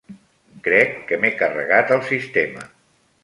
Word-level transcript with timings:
Crec 0.67 0.95
que 1.11 1.19
m'he 1.25 1.31
carregat 1.43 1.95
el 1.97 2.03
sistema. 2.09 2.65